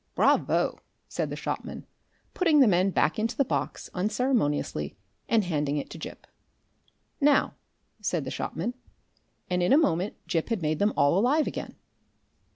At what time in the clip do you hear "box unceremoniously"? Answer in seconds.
3.45-4.95